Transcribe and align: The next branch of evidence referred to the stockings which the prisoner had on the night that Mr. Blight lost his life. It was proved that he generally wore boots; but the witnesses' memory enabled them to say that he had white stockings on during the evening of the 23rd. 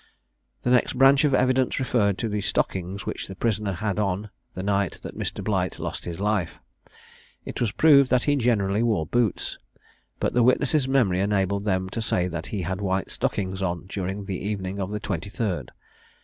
The 0.63 0.71
next 0.71 0.93
branch 0.93 1.23
of 1.25 1.35
evidence 1.35 1.77
referred 1.79 2.17
to 2.17 2.27
the 2.27 2.41
stockings 2.41 3.05
which 3.05 3.27
the 3.27 3.35
prisoner 3.35 3.73
had 3.73 3.99
on 3.99 4.31
the 4.55 4.63
night 4.63 4.93
that 5.03 5.15
Mr. 5.15 5.43
Blight 5.43 5.77
lost 5.77 6.05
his 6.05 6.19
life. 6.19 6.57
It 7.45 7.61
was 7.61 7.71
proved 7.71 8.09
that 8.09 8.23
he 8.23 8.35
generally 8.35 8.81
wore 8.81 9.05
boots; 9.05 9.59
but 10.19 10.33
the 10.33 10.41
witnesses' 10.41 10.87
memory 10.87 11.19
enabled 11.19 11.65
them 11.65 11.87
to 11.89 12.01
say 12.01 12.27
that 12.29 12.47
he 12.47 12.63
had 12.63 12.81
white 12.81 13.11
stockings 13.11 13.61
on 13.61 13.85
during 13.87 14.25
the 14.25 14.43
evening 14.43 14.79
of 14.79 14.89
the 14.89 14.99
23rd. 14.99 15.67